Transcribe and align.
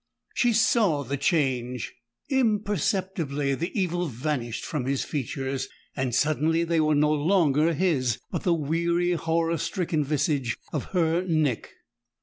She 0.33 0.51
saw 0.53 1.03
the 1.03 1.15
change; 1.15 1.93
imperceptibly 2.27 3.53
the 3.53 3.71
evil 3.79 4.07
vanished 4.07 4.65
from 4.65 4.85
his 4.87 5.03
features, 5.03 5.69
and 5.95 6.15
suddenly 6.15 6.63
they 6.63 6.79
were 6.81 6.95
no 6.95 7.11
longer 7.11 7.75
his, 7.75 8.17
but 8.31 8.41
the 8.41 8.51
weary, 8.55 9.11
horror 9.11 9.59
stricken 9.59 10.03
visage 10.03 10.57
of 10.73 10.85
her 10.95 11.23
Nick! 11.27 11.73